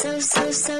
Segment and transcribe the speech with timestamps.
[0.00, 0.79] so, so, so,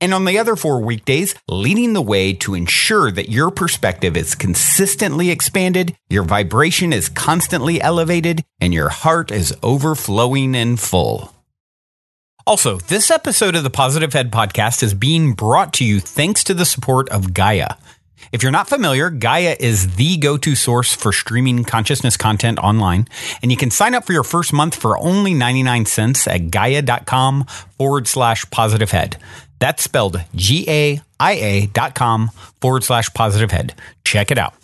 [0.00, 4.34] and on the other four weekdays, leading the way to ensure that your perspective is
[4.34, 11.32] consistently expanded, your vibration is constantly elevated, and your heart is overflowing and full.
[12.46, 16.54] Also, this episode of the Positive Head podcast is being brought to you thanks to
[16.54, 17.74] the support of Gaia.
[18.32, 23.08] If you're not familiar, Gaia is the go to source for streaming consciousness content online,
[23.42, 27.44] and you can sign up for your first month for only 99 cents at gaia.com
[27.78, 29.16] forward slash positive head.
[29.58, 33.74] That's spelled G A I A dot com forward slash positive head.
[34.04, 34.54] Check it out.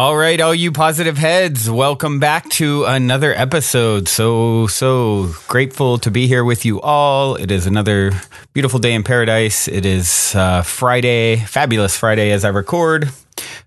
[0.00, 4.08] All right, all you positive heads, welcome back to another episode.
[4.08, 7.34] So, so grateful to be here with you all.
[7.34, 8.12] It is another
[8.54, 9.68] beautiful day in paradise.
[9.68, 13.10] It is uh, Friday, fabulous Friday as I record.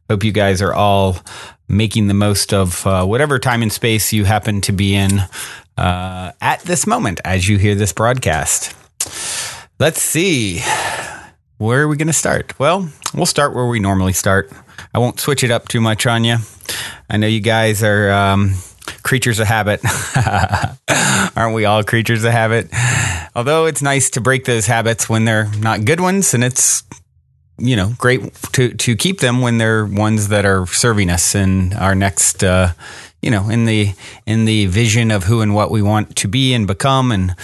[0.10, 1.18] Hope you guys are all
[1.68, 5.20] making the most of uh, whatever time and space you happen to be in
[5.78, 8.76] uh, at this moment as you hear this broadcast.
[9.78, 10.62] Let's see.
[11.60, 12.58] Where are we going to start?
[12.60, 14.52] Well, we'll start where we normally start.
[14.94, 16.38] I won't switch it up too much on you.
[17.10, 18.54] I know you guys are um,
[19.04, 19.82] creatures of habit.
[21.36, 22.70] Aren't we all creatures of habit?
[23.36, 26.84] Although it's nice to break those habits when they're not good ones, and it's
[27.58, 31.74] you know great to to keep them when they're ones that are serving us in
[31.74, 32.74] our next uh,
[33.22, 33.94] you know in the
[34.26, 37.36] in the vision of who and what we want to be and become and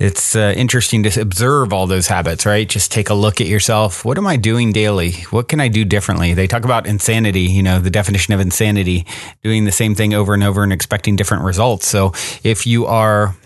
[0.00, 2.66] it's uh, interesting to observe all those habits, right?
[2.66, 4.02] Just take a look at yourself.
[4.02, 5.12] What am I doing daily?
[5.30, 6.32] What can I do differently?
[6.32, 9.06] They talk about insanity, you know, the definition of insanity,
[9.42, 11.86] doing the same thing over and over and expecting different results.
[11.86, 13.36] So if you are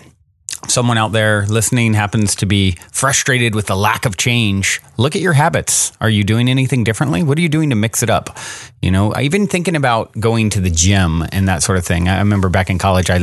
[0.69, 5.23] someone out there listening happens to be frustrated with the lack of change, look at
[5.23, 5.93] your habits.
[6.01, 7.23] Are you doing anything differently?
[7.23, 8.37] What are you doing to mix it up?
[8.81, 12.09] You know, even thinking about going to the gym and that sort of thing.
[12.09, 13.21] I remember back in college, I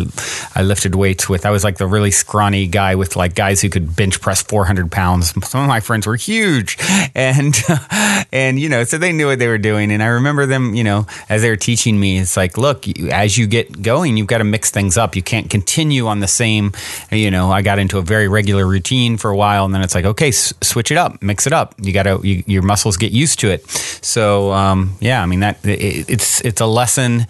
[0.55, 1.45] I lifted weights with.
[1.45, 4.91] I was like the really scrawny guy with like guys who could bench press 400
[4.91, 5.33] pounds.
[5.47, 6.77] Some of my friends were huge,
[7.15, 7.55] and
[8.31, 9.91] and you know, so they knew what they were doing.
[9.91, 13.37] And I remember them, you know, as they were teaching me, it's like, look, as
[13.37, 15.15] you get going, you've got to mix things up.
[15.15, 16.71] You can't continue on the same.
[17.11, 19.95] You know, I got into a very regular routine for a while, and then it's
[19.95, 21.75] like, okay, s- switch it up, mix it up.
[21.81, 23.67] You got to you, your muscles get used to it.
[23.69, 27.27] So um, yeah, I mean that it, it's it's a lesson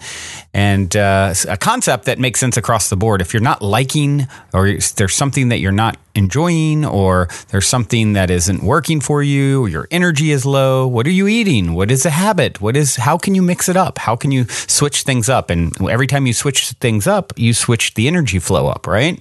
[0.54, 3.22] and uh, a concept that makes sense across the board.
[3.22, 8.30] If you're not liking, or there's something that you're not enjoying, or there's something that
[8.30, 11.72] isn't working for you, or your energy is low, what are you eating?
[11.72, 12.60] What is a habit?
[12.60, 13.98] What is how can you mix it up?
[13.98, 15.48] How can you switch things up?
[15.48, 19.20] And every time you switch things up, you switch the energy flow up, right?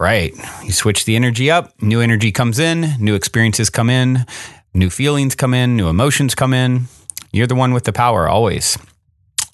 [0.00, 0.34] Right.
[0.64, 4.24] You switch the energy up, new energy comes in, new experiences come in,
[4.72, 6.86] new feelings come in, new emotions come in.
[7.32, 8.78] You're the one with the power always.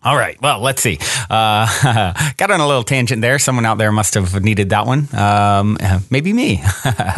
[0.04, 0.40] All right.
[0.40, 1.00] Well, let's see.
[1.28, 3.40] Uh, got on a little tangent there.
[3.40, 5.12] Someone out there must have needed that one.
[5.12, 5.78] Um,
[6.12, 6.62] maybe me.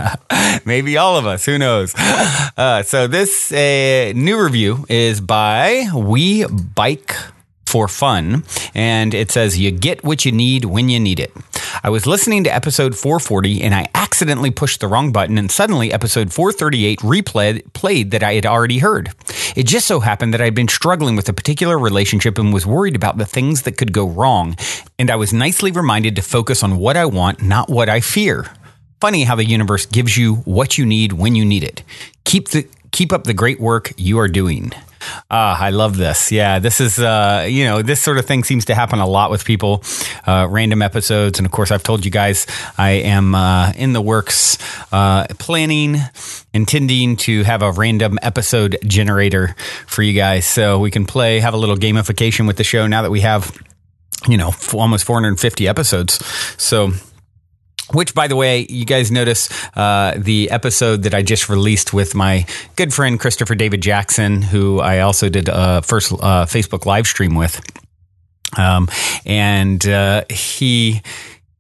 [0.65, 1.45] maybe all of us.
[1.45, 1.95] Who knows?
[1.95, 7.15] Uh, so this uh, new review is by We Bike
[7.69, 8.45] for fun,
[8.75, 11.33] and it says, You get what you need when you need it.
[11.83, 15.93] I was listening to episode 440 and I accidentally pushed the wrong button, and suddenly
[15.93, 19.13] episode 438 replayed played that I had already heard.
[19.55, 22.97] It just so happened that I'd been struggling with a particular relationship and was worried
[22.97, 24.57] about the things that could go wrong,
[24.99, 28.47] and I was nicely reminded to focus on what I want, not what I fear.
[29.01, 31.85] Funny how the universe gives you what you need when you need it.
[32.25, 34.73] Keep the keep up the great work you are doing.
[35.31, 36.33] Ah, I love this.
[36.33, 39.31] Yeah, this is uh, you know this sort of thing seems to happen a lot
[39.31, 39.83] with people.
[40.27, 42.47] Uh, random episodes, and of course, I've told you guys
[42.77, 44.59] I am uh, in the works,
[44.93, 45.97] uh, planning,
[46.53, 49.55] intending to have a random episode generator
[49.87, 52.87] for you guys, so we can play, have a little gamification with the show.
[52.87, 53.57] Now that we have,
[54.27, 56.25] you know, almost 450 episodes,
[56.57, 56.93] so
[57.93, 62.15] which, by the way, you guys notice uh, the episode that I just released with
[62.15, 62.47] my
[62.77, 67.35] good friend Christopher David Jackson, who I also did a first uh, Facebook live stream
[67.35, 67.61] with.
[68.57, 68.89] Um,
[69.27, 71.03] and uh, he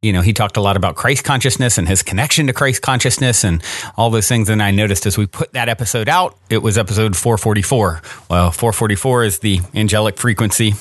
[0.00, 3.42] you know, he talked a lot about Christ consciousness and his connection to Christ consciousness
[3.42, 3.62] and
[3.96, 4.48] all those things.
[4.48, 8.02] And I noticed as we put that episode out, it was episode 444.
[8.30, 10.74] Well, 444 is the angelic frequency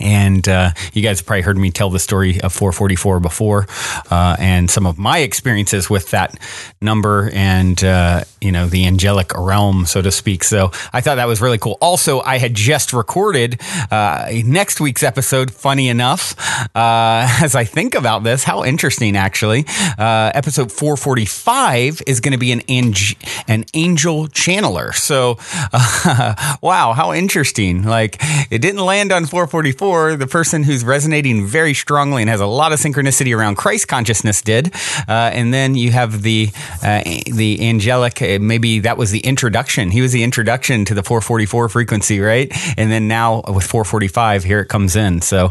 [0.00, 3.66] and uh, you guys have probably heard me tell the story of 444 before,
[4.10, 6.36] uh, and some of my experiences with that
[6.80, 10.44] number and uh, you know the angelic realm, so to speak.
[10.44, 11.76] So I thought that was really cool.
[11.80, 13.60] Also, I had just recorded
[13.90, 15.50] uh, next week's episode.
[15.50, 16.34] Funny enough,
[16.74, 19.64] uh, as I think about this, how interesting actually.
[19.98, 22.62] Uh, episode 445 is going to be an
[23.48, 24.94] an angel channeler.
[24.94, 25.38] So
[26.62, 27.84] wow, how interesting!
[27.84, 28.16] Like
[28.50, 32.72] it didn't land on 444 the person who's resonating very strongly and has a lot
[32.72, 34.72] of synchronicity around Christ consciousness did.
[35.08, 36.50] Uh, and then you have the
[36.82, 37.02] uh,
[37.32, 38.20] the angelic.
[38.22, 39.90] uh, Maybe that was the introduction.
[39.90, 42.50] He was the introduction to the 444 frequency, right?
[42.78, 45.20] And then now with 445, here it comes in.
[45.20, 45.48] So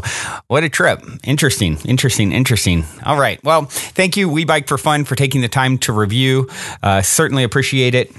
[0.48, 1.02] what a trip!
[1.24, 2.84] Interesting, interesting, interesting.
[3.04, 3.42] All right.
[3.44, 6.48] Well, thank you, We Bike for Fun, for taking the time to review.
[6.82, 8.12] Uh, certainly appreciate it.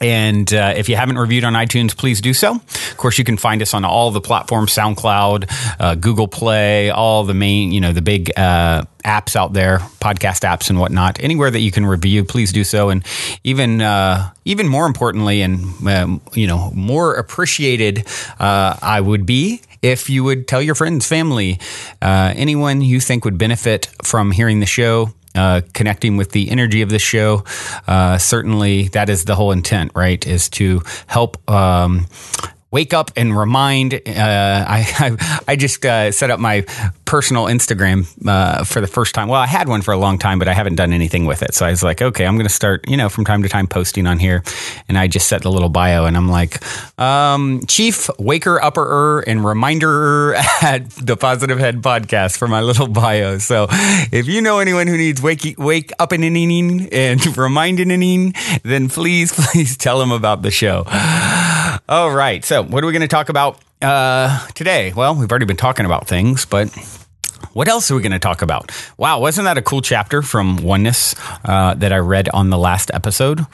[0.00, 2.54] And uh, if you haven't reviewed on iTunes, please do so.
[2.54, 7.24] Of course, you can find us on all the platforms: SoundCloud, uh, Google Play, all
[7.24, 11.22] the main, you know, the big uh, apps out there, podcast apps and whatnot.
[11.22, 12.88] Anywhere that you can review, please do so.
[12.88, 13.04] And
[13.44, 18.06] even uh, even more importantly, and um, you know, more appreciated,
[18.38, 21.58] uh, I would be if you would tell your friends, family,
[22.02, 26.82] uh, anyone you think would benefit from hearing the show uh, connecting with the energy
[26.82, 27.44] of the show.
[27.86, 30.24] Uh, certainly, that is the whole intent, right?
[30.26, 31.48] Is to help.
[31.50, 32.06] Um,
[32.70, 33.94] Wake up and remind.
[33.94, 36.64] Uh, I, I I just uh, set up my
[37.04, 39.26] personal Instagram uh, for the first time.
[39.26, 41.54] Well, I had one for a long time, but I haven't done anything with it.
[41.54, 43.66] So I was like, okay, I'm going to start, you know, from time to time
[43.66, 44.44] posting on here.
[44.88, 46.62] And I just set the little bio, and I'm like,
[47.00, 53.38] um, Chief Waker Upperer and Reminder at the Positive Head Podcast for my little bio.
[53.38, 56.24] So if you know anyone who needs wake wake up and
[56.92, 60.84] and reminding, then please please tell them about the show.
[61.90, 62.44] All right.
[62.44, 64.92] So what are we going to talk about uh, today?
[64.94, 66.68] Well, we've already been talking about things, but
[67.52, 68.70] what else are we going to talk about?
[68.96, 72.92] Wow, wasn't that a cool chapter from Oneness uh, that I read on the last
[72.94, 73.44] episode?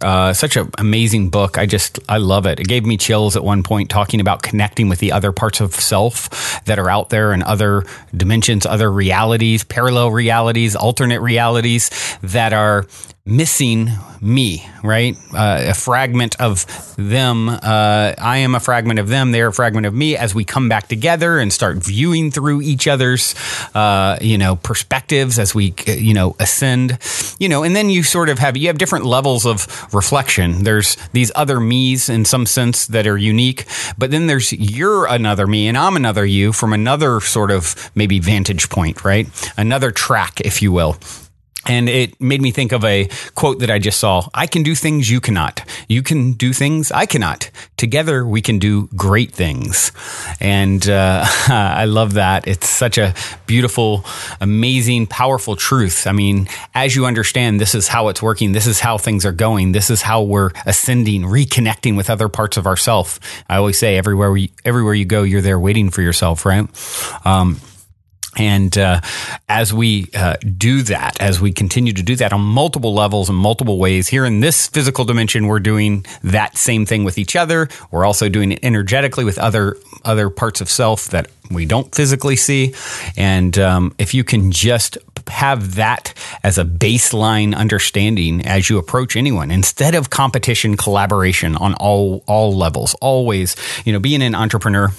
[0.00, 1.56] Uh, such an amazing book.
[1.56, 2.58] I just, I love it.
[2.58, 5.72] It gave me chills at one point talking about connecting with the other parts of
[5.72, 11.90] self that are out there and other dimensions, other realities, parallel realities, alternate realities
[12.22, 12.86] that are
[13.26, 13.88] missing
[14.20, 15.16] me, right?
[15.32, 16.66] Uh, a fragment of
[16.96, 17.48] them.
[17.48, 19.32] Uh, I am a fragment of them.
[19.32, 20.14] They're a fragment of me.
[20.14, 23.34] As we come back together and start viewing through each other's,
[23.74, 26.98] uh, you know, perspectives as we, uh, you know, ascend,
[27.38, 30.64] you know, and then you sort of have you have different levels of reflection.
[30.64, 33.64] There's these other me's in some sense that are unique,
[33.96, 38.18] but then there's you're another me and I'm another you from another sort of maybe
[38.18, 39.26] vantage point, right?
[39.56, 40.98] Another track, if you will.
[41.66, 44.28] And it made me think of a quote that I just saw.
[44.34, 45.62] I can do things you cannot.
[45.88, 47.50] You can do things I cannot.
[47.76, 49.92] Together we can do great things.
[50.40, 52.46] And uh, I love that.
[52.46, 53.14] It's such a
[53.46, 54.04] beautiful,
[54.40, 56.06] amazing, powerful truth.
[56.06, 58.52] I mean, as you understand, this is how it's working.
[58.52, 59.72] This is how things are going.
[59.72, 63.18] This is how we're ascending, reconnecting with other parts of ourself.
[63.48, 66.68] I always say everywhere we, everywhere you go, you're there waiting for yourself, right?
[67.24, 67.60] Um,
[68.36, 69.00] and uh,
[69.48, 73.38] as we uh, do that, as we continue to do that on multiple levels and
[73.38, 77.68] multiple ways, here in this physical dimension, we're doing that same thing with each other.
[77.90, 82.36] We're also doing it energetically with other other parts of self that we don't physically
[82.36, 82.74] see.
[83.16, 84.98] And um, if you can just
[85.28, 86.12] have that
[86.42, 92.54] as a baseline understanding as you approach anyone, instead of competition, collaboration on all all
[92.54, 94.90] levels, always, you know, being an entrepreneur.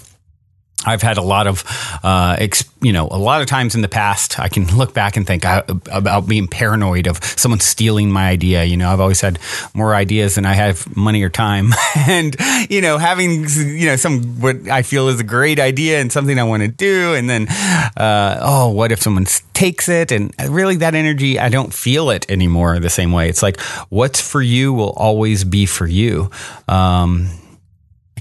[0.86, 1.64] I've had a lot of,
[2.04, 2.38] uh,
[2.82, 5.46] you know, a lot of times in the past, I can look back and think
[5.46, 8.64] uh, about being paranoid of someone stealing my idea.
[8.64, 9.40] You know, I've always had
[9.74, 11.72] more ideas than I have money or time.
[11.96, 12.36] and,
[12.70, 16.38] you know, having, you know, some, what I feel is a great idea and something
[16.38, 17.14] I want to do.
[17.14, 17.48] And then,
[17.98, 20.12] uh, oh, what if someone takes it?
[20.12, 23.30] And really that energy, I don't feel it anymore the same way.
[23.30, 26.30] It's like, what's for you will always be for you.
[26.68, 27.45] Um, I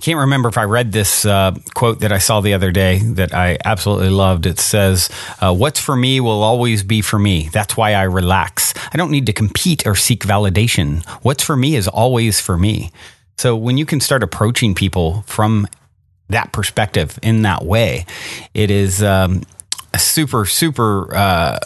[0.04, 3.32] can't remember if I read this uh, quote that I saw the other day that
[3.32, 4.44] I absolutely loved.
[4.44, 5.08] It says,
[5.40, 7.48] uh, What's for me will always be for me.
[7.48, 8.74] That's why I relax.
[8.92, 11.02] I don't need to compete or seek validation.
[11.22, 12.92] What's for me is always for me.
[13.38, 15.66] So when you can start approaching people from
[16.28, 18.04] that perspective in that way,
[18.52, 19.42] it is um,
[19.94, 21.14] a super, super.
[21.16, 21.60] Uh,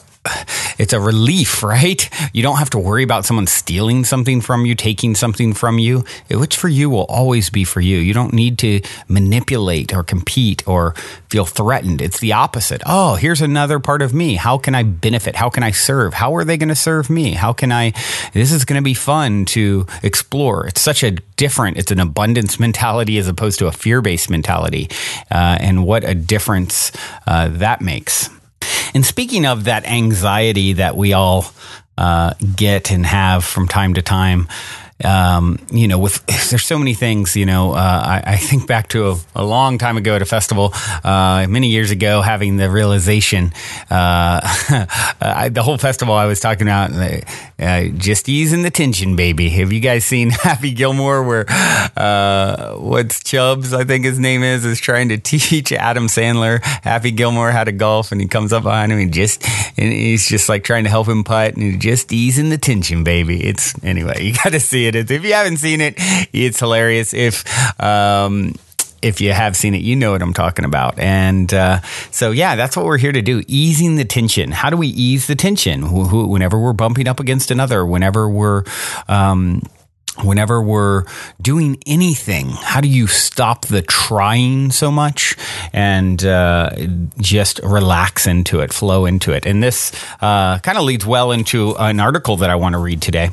[0.79, 2.09] it's a relief, right?
[2.33, 6.05] You don't have to worry about someone stealing something from you, taking something from you.
[6.31, 7.99] What's for you will always be for you.
[7.99, 10.95] You don't need to manipulate or compete or
[11.29, 12.01] feel threatened.
[12.01, 12.83] It's the opposite.
[12.87, 14.37] Oh, here's another part of me.
[14.37, 15.37] How can I benefit?
[15.37, 16.15] How can I serve?
[16.15, 17.33] How are they going to serve me?
[17.33, 17.93] How can I?
[18.33, 20.67] This is going to be fun to explore.
[20.67, 24.89] It's such a different, it's an abundance mentality as opposed to a fear based mentality.
[25.31, 26.93] Uh, and what a difference
[27.27, 28.31] uh, that makes.
[28.95, 31.52] And speaking of that anxiety that we all
[31.97, 34.49] uh, get and have from time to time,
[35.05, 37.37] um, you know, with there's so many things.
[37.37, 40.26] You know, uh, I, I, think back to a, a, long time ago at a
[40.26, 40.73] festival,
[41.05, 43.52] uh, many years ago, having the realization.
[43.90, 44.40] Uh,
[45.21, 46.90] I, the whole festival I was talking about,
[47.59, 49.49] uh, just easing the tension, baby.
[49.50, 51.47] Have you guys seen Happy Gilmore, where
[51.97, 57.11] uh, what's Chubbs, I think his name is, is trying to teach Adam Sandler Happy
[57.12, 59.45] Gilmore how to golf, and he comes up behind him and just
[59.78, 63.42] and he's just like trying to help him putt, and just easing the tension, baby.
[63.42, 64.94] It's anyway, you got to see it.
[64.94, 65.94] If you haven't seen it,
[66.32, 67.14] it's hilarious.
[67.14, 67.44] If
[67.80, 68.54] um,
[69.00, 70.99] if you have seen it, you know what I'm talking about.
[70.99, 71.80] And uh,
[72.11, 74.50] so, yeah, that's what we're here to do easing the tension.
[74.50, 75.82] How do we ease the tension?
[76.28, 78.64] Whenever we're bumping up against another, whenever we're.
[79.06, 79.62] Um,
[80.23, 81.05] whenever we're
[81.41, 85.37] doing anything, how do you stop the trying so much
[85.73, 86.71] and uh,
[87.19, 89.47] just relax into it, flow into it?
[89.47, 93.03] And this uh, kind of leads well into an article that I want to read
[93.03, 93.31] today.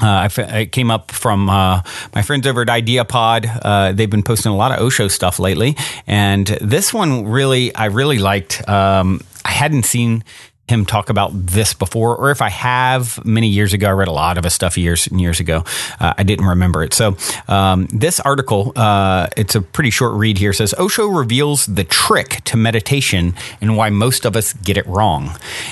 [0.00, 1.82] Uh, I, came up from uh,
[2.14, 3.60] my friends over at IdeaPod.
[3.62, 7.86] Uh, they've been posting a lot of Osho stuff lately, and this one really, I
[7.86, 8.66] really liked.
[8.68, 10.24] Um, I hadn't seen
[10.68, 14.12] him talk about this before, or if I have many years ago, I read a
[14.12, 15.64] lot of his stuff years and years ago.
[15.98, 16.94] Uh, I didn't remember it.
[16.94, 17.16] So
[17.48, 20.52] um, this article, uh, it's a pretty short read here.
[20.52, 25.30] Says Osho reveals the trick to meditation and why most of us get it wrong,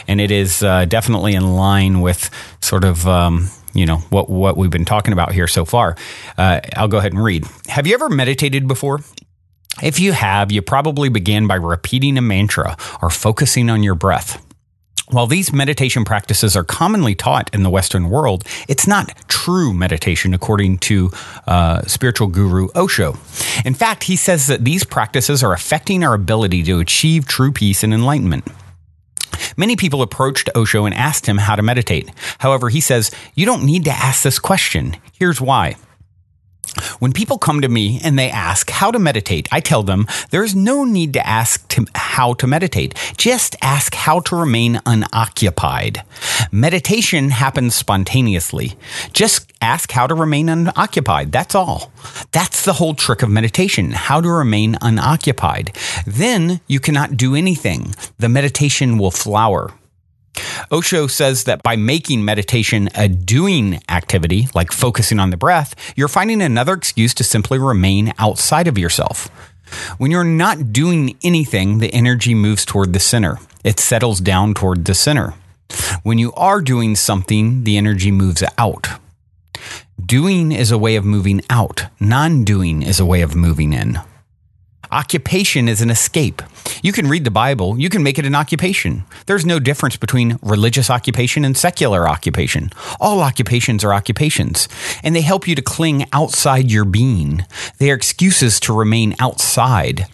[0.08, 2.30] and it is uh, definitely in line with
[2.60, 3.06] sort of.
[3.06, 5.96] Um, you know what what we've been talking about here so far.
[6.36, 7.46] Uh, I'll go ahead and read.
[7.68, 8.98] Have you ever meditated before?
[9.80, 14.44] If you have, you probably began by repeating a mantra or focusing on your breath.
[15.10, 20.32] While these meditation practices are commonly taught in the Western world, it's not true meditation
[20.34, 21.10] according to
[21.48, 23.16] uh, spiritual guru Osho.
[23.64, 27.82] In fact, he says that these practices are affecting our ability to achieve true peace
[27.82, 28.46] and enlightenment.
[29.56, 32.10] Many people approached Osho and asked him how to meditate.
[32.38, 34.96] However, he says, You don't need to ask this question.
[35.18, 35.76] Here's why.
[36.98, 40.54] When people come to me and they ask how to meditate, I tell them there's
[40.54, 42.94] no need to ask to how to meditate.
[43.16, 46.02] Just ask how to remain unoccupied.
[46.52, 48.74] Meditation happens spontaneously.
[49.12, 51.32] Just ask how to remain unoccupied.
[51.32, 51.92] That's all.
[52.32, 55.76] That's the whole trick of meditation, how to remain unoccupied.
[56.06, 57.94] Then you cannot do anything.
[58.18, 59.72] The meditation will flower.
[60.70, 66.08] Osho says that by making meditation a doing activity, like focusing on the breath, you're
[66.08, 69.28] finding another excuse to simply remain outside of yourself.
[69.98, 73.38] When you're not doing anything, the energy moves toward the center.
[73.64, 75.34] It settles down toward the center.
[76.02, 78.88] When you are doing something, the energy moves out.
[80.04, 81.86] Doing is a way of moving out.
[82.00, 84.00] Non doing is a way of moving in.
[84.92, 86.42] Occupation is an escape.
[86.82, 89.04] You can read the Bible, you can make it an occupation.
[89.26, 92.70] There's no difference between religious occupation and secular occupation.
[92.98, 94.68] All occupations are occupations,
[95.04, 97.44] and they help you to cling outside your being.
[97.78, 100.06] They are excuses to remain outside.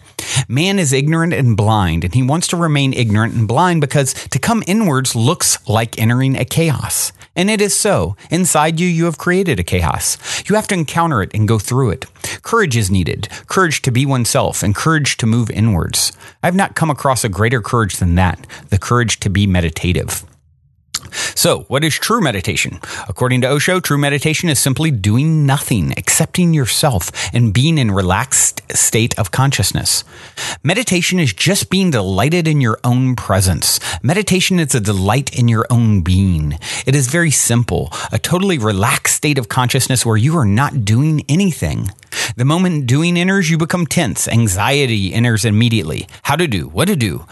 [0.47, 4.37] Man is ignorant and blind, and he wants to remain ignorant and blind because to
[4.37, 7.11] come inwards looks like entering a chaos.
[7.37, 8.17] And it is so.
[8.31, 10.17] Inside you, you have created a chaos.
[10.49, 12.05] You have to encounter it and go through it.
[12.41, 16.11] Courage is needed courage to be oneself and courage to move inwards.
[16.43, 20.23] I've not come across a greater courage than that the courage to be meditative.
[21.35, 22.79] So, what is true meditation?
[23.07, 28.61] According to Osho, true meditation is simply doing nothing, accepting yourself, and being in relaxed
[28.75, 30.03] state of consciousness.
[30.63, 33.79] Meditation is just being delighted in your own presence.
[34.01, 36.57] Meditation is a delight in your own being.
[36.85, 41.23] It is very simple, a totally relaxed state of consciousness where you are not doing
[41.29, 41.89] anything.
[42.35, 44.27] The moment doing enters, you become tense.
[44.27, 46.07] Anxiety enters immediately.
[46.23, 47.25] How to do, what to do,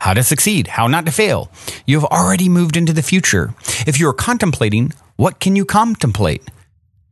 [0.00, 1.50] how to succeed, how not to fail.
[1.86, 3.54] You have already moved into the future.
[3.86, 6.42] If you are contemplating, what can you contemplate?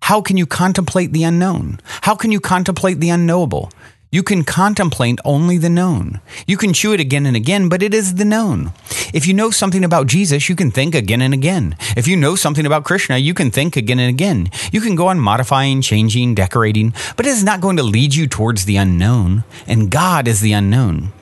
[0.03, 1.81] How can you contemplate the unknown?
[2.03, 3.71] How can you contemplate the unknowable?
[4.11, 6.23] You can contemplate only the known.
[6.47, 8.73] You can chew it again and again, but it is the known.
[9.13, 11.77] If you know something about Jesus, you can think again and again.
[11.95, 14.51] If you know something about Krishna, you can think again and again.
[14.73, 18.27] You can go on modifying, changing, decorating, but it is not going to lead you
[18.27, 21.13] towards the unknown, and God is the unknown.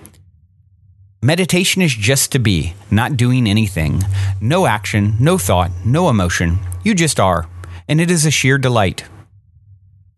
[1.27, 4.01] Meditation is just to be, not doing anything.
[4.41, 6.61] No action, no thought, no emotion.
[6.85, 7.49] You just are,
[7.89, 9.07] and it is a sheer delight.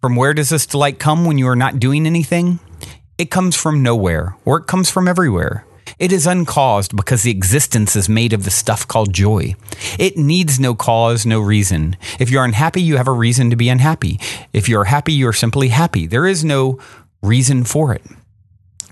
[0.03, 2.59] From where does this delight come when you are not doing anything?
[3.17, 5.65] It comes from nowhere, or it comes from everywhere.
[5.99, 9.55] It is uncaused because the existence is made of the stuff called joy.
[9.99, 11.97] It needs no cause, no reason.
[12.21, 14.21] If you are unhappy, you have a reason to be unhappy.
[14.53, 16.07] If you are happy, you are simply happy.
[16.07, 16.79] There is no
[17.23, 18.03] reason for it.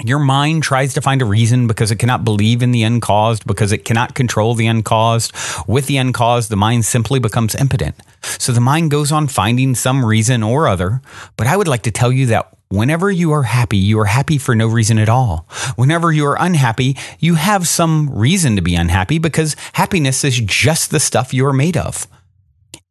[0.05, 3.73] Your mind tries to find a reason because it cannot believe in the uncaused, because
[3.73, 5.33] it cannot control the uncaused.
[5.67, 7.95] With the uncaused, the mind simply becomes impotent.
[8.23, 11.01] So the mind goes on finding some reason or other.
[11.37, 14.37] But I would like to tell you that whenever you are happy, you are happy
[14.37, 15.49] for no reason at all.
[15.77, 20.91] Whenever you are unhappy, you have some reason to be unhappy because happiness is just
[20.91, 22.07] the stuff you are made of.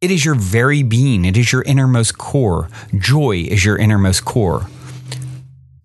[0.02, 2.68] It is your very being, it is your innermost core.
[2.98, 4.68] Joy is your innermost core.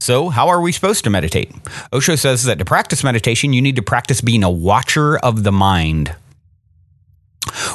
[0.01, 1.53] So, how are we supposed to meditate?
[1.93, 5.53] Osho says that to practice meditation, you need to practice being a watcher of the
[5.53, 6.17] mind.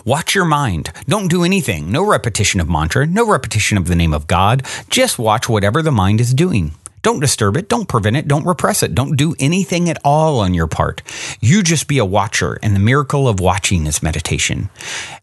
[0.05, 0.91] Watch your mind.
[1.07, 1.91] Don't do anything.
[1.91, 4.65] No repetition of mantra, no repetition of the name of God.
[4.89, 6.71] Just watch whatever the mind is doing.
[7.03, 7.69] Don't disturb it.
[7.69, 8.27] Don't prevent it.
[8.27, 8.95] Don't repress it.
[8.95, 11.03] Don't do anything at all on your part.
[11.39, 14.71] You just be a watcher, and the miracle of watching is meditation.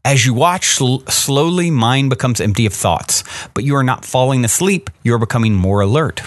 [0.04, 4.44] As you watch, sl- slowly mind becomes empty of thoughts, but you are not falling
[4.44, 4.88] asleep.
[5.02, 6.22] You are becoming more alert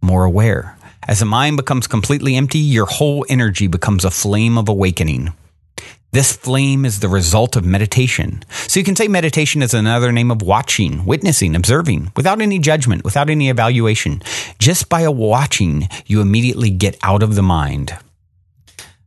[0.00, 0.76] more aware.
[1.08, 5.32] As the mind becomes completely empty, your whole energy becomes a flame of awakening.
[6.12, 8.42] This flame is the result of meditation.
[8.50, 13.04] So you can say meditation is another name of watching, witnessing, observing, without any judgment,
[13.04, 14.22] without any evaluation.
[14.58, 17.98] Just by watching, you immediately get out of the mind.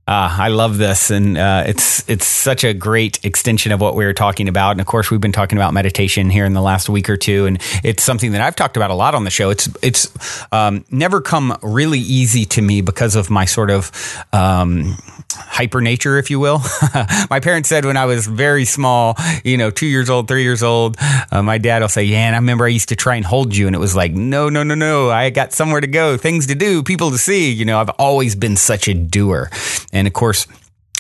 [0.09, 4.05] Uh, I love this, and uh, it's it's such a great extension of what we
[4.05, 4.71] were talking about.
[4.71, 7.45] And of course, we've been talking about meditation here in the last week or two,
[7.45, 9.51] and it's something that I've talked about a lot on the show.
[9.51, 10.11] It's it's
[10.51, 13.91] um, never come really easy to me because of my sort of
[14.33, 14.98] um,
[15.39, 16.61] hyper nature, if you will.
[17.29, 20.63] my parents said when I was very small, you know, two years old, three years
[20.63, 20.97] old,
[21.31, 23.55] uh, my dad will say, "Yeah," and I remember I used to try and hold
[23.55, 25.09] you, and it was like, "No, no, no, no!
[25.09, 28.35] I got somewhere to go, things to do, people to see." You know, I've always
[28.35, 29.49] been such a doer.
[29.91, 30.47] And of course,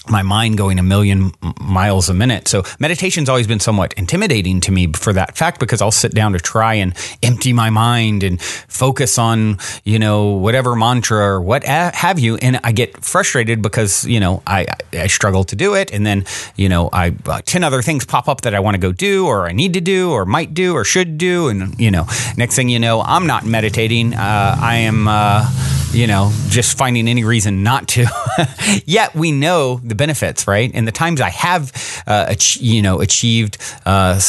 [0.09, 2.47] my mind going a million miles a minute.
[2.47, 6.33] So meditation's always been somewhat intimidating to me for that fact because I'll sit down
[6.33, 11.63] to try and empty my mind and focus on, you know, whatever mantra or what
[11.63, 12.37] have you.
[12.37, 15.91] And I get frustrated because, you know, I, I struggle to do it.
[15.91, 18.79] And then, you know, I, uh, 10 other things pop up that I want to
[18.79, 21.49] go do or I need to do or might do or should do.
[21.49, 22.05] And, you know,
[22.37, 24.13] next thing you know, I'm not meditating.
[24.13, 28.05] Uh, I am, uh, you know, just finding any reason not to.
[28.85, 30.69] Yet we know the benefits, right?
[30.73, 34.19] And the times I have, uh, ach- you know, achieved uh,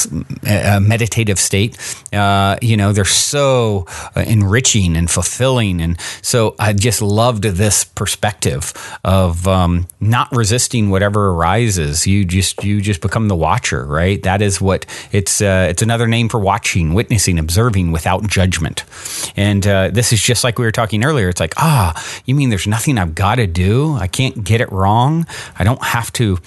[0.47, 1.77] a meditative state,
[2.13, 5.81] uh, you know, they're so uh, enriching and fulfilling.
[5.81, 8.73] And so I just loved this perspective
[9.05, 12.07] of um, not resisting whatever arises.
[12.07, 14.23] You just you just become the watcher, right?
[14.23, 15.41] That is what it's.
[15.41, 18.85] Uh, it's another name for watching, witnessing, observing without judgment.
[19.37, 21.29] And uh, this is just like we were talking earlier.
[21.29, 23.95] It's like, ah, you mean there's nothing I've got to do?
[23.95, 25.27] I can't get it wrong.
[25.59, 26.39] I don't have to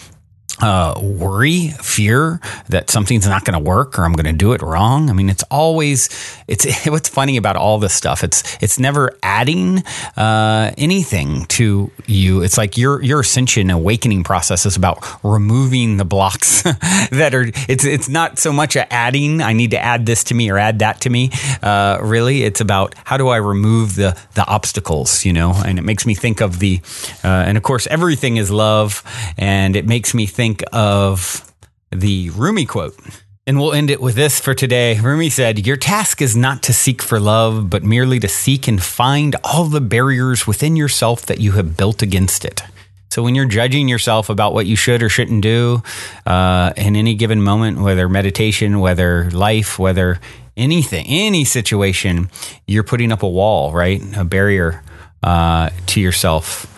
[0.62, 2.40] uh, worry, fear
[2.70, 5.10] that something's not going to work or I'm going to do it wrong.
[5.10, 6.10] I mean, it's always
[6.48, 8.24] it's what's funny about all this stuff.
[8.24, 9.80] It's it's never adding
[10.16, 12.44] uh, anything to you.
[12.44, 16.62] It's like your your ascension awakening process is about removing the blocks
[17.12, 17.46] that are.
[17.68, 19.42] It's it's not so much a adding.
[19.42, 21.32] I need to add this to me or add that to me.
[21.64, 25.26] Uh, really, it's about how do I remove the the obstacles.
[25.26, 26.80] You know, and it makes me think of the
[27.24, 29.04] uh, and of course everything is love,
[29.36, 31.52] and it makes me think of
[31.92, 32.96] the Rumi quote.
[33.46, 35.00] And we'll end it with this for today.
[35.00, 38.82] Rumi said, Your task is not to seek for love, but merely to seek and
[38.82, 42.62] find all the barriers within yourself that you have built against it.
[43.12, 45.84] So when you're judging yourself about what you should or shouldn't do
[46.26, 50.20] uh, in any given moment, whether meditation, whether life, whether
[50.56, 52.30] anything, any situation,
[52.66, 54.02] you're putting up a wall, right?
[54.16, 54.84] A barrier
[55.22, 56.73] uh, to yourself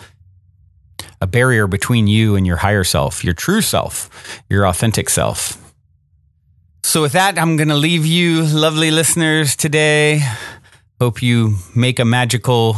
[1.20, 5.62] a barrier between you and your higher self, your true self, your authentic self.
[6.82, 10.22] So, with that, I'm going to leave you, lovely listeners, today.
[11.00, 12.76] Hope you make a magical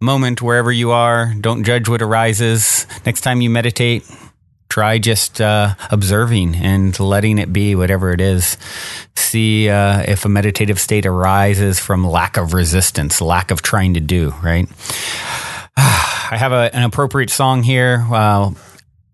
[0.00, 1.34] moment wherever you are.
[1.40, 2.86] Don't judge what arises.
[3.04, 4.04] Next time you meditate,
[4.70, 8.56] Try just uh, observing and letting it be whatever it is.
[9.16, 14.00] See uh, if a meditative state arises from lack of resistance, lack of trying to
[14.00, 14.68] do, right?
[15.76, 18.06] I have a, an appropriate song here.
[18.10, 18.52] Uh,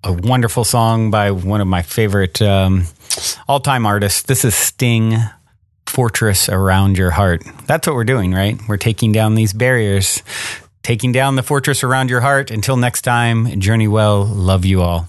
[0.05, 2.85] a wonderful song by one of my favorite um,
[3.49, 4.23] all time artists.
[4.23, 5.17] This is Sting
[5.87, 7.43] Fortress Around Your Heart.
[7.67, 8.59] That's what we're doing, right?
[8.69, 10.23] We're taking down these barriers,
[10.83, 12.51] taking down the fortress around your heart.
[12.51, 14.25] Until next time, journey well.
[14.25, 15.09] Love you all.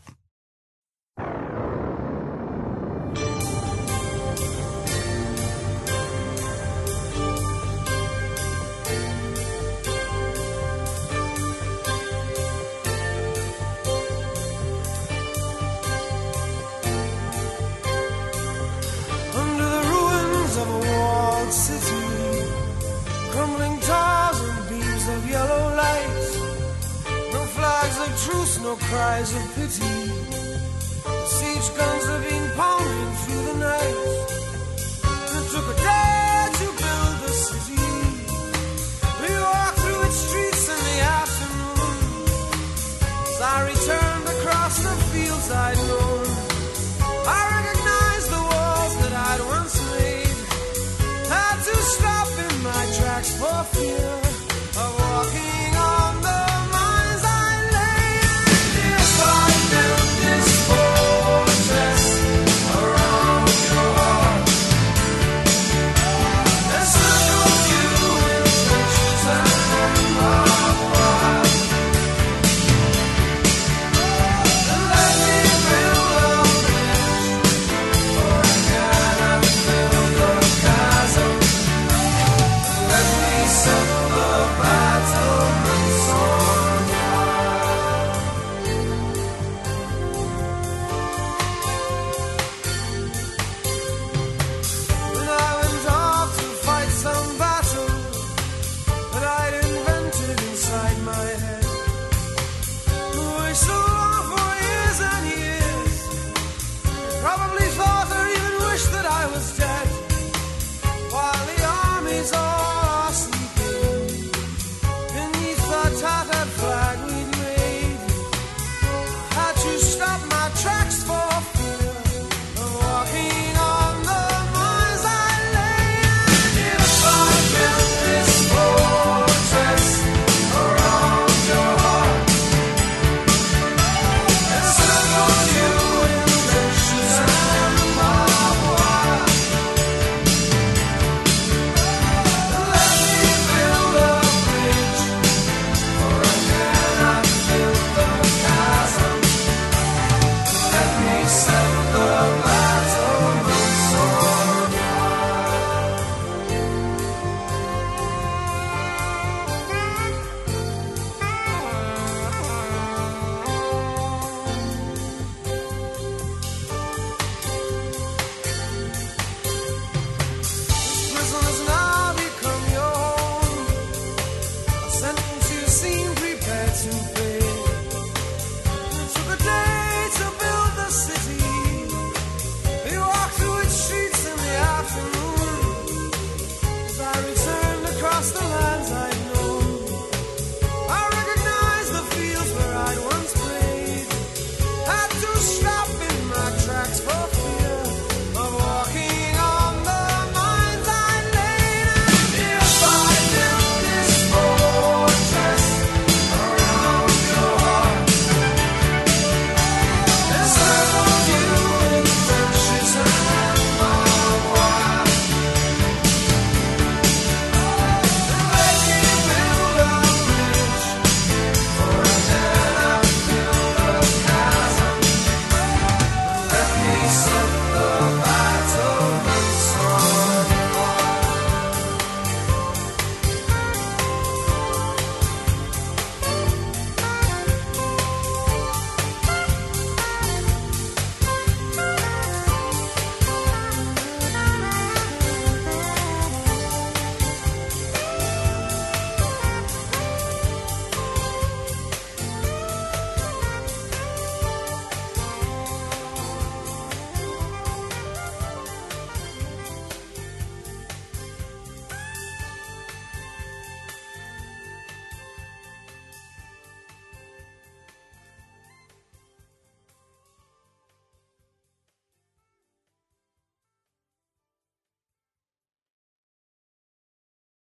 [45.51, 45.80] Fields